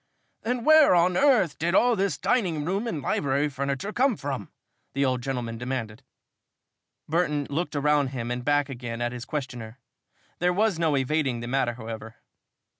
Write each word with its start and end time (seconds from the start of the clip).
"Then 0.41 0.63
where 0.63 0.95
on 0.95 1.15
earth 1.15 1.59
did 1.59 1.75
all 1.75 1.95
this 1.95 2.17
dining 2.17 2.65
room 2.65 2.87
and 2.87 3.03
library 3.03 3.49
furniture 3.49 3.93
come 3.93 4.17
from?" 4.17 4.49
the 4.93 5.05
old 5.05 5.21
gentleman 5.21 5.59
demanded. 5.59 6.01
Burton 7.07 7.45
looked 7.51 7.75
around 7.75 8.07
him 8.07 8.31
and 8.31 8.43
back 8.43 8.67
again 8.67 8.99
at 8.99 9.11
his 9.11 9.25
questioner. 9.25 9.77
There 10.39 10.53
was 10.53 10.79
no 10.79 10.97
evading 10.97 11.41
the 11.41 11.47
matter, 11.47 11.75
however. 11.75 12.15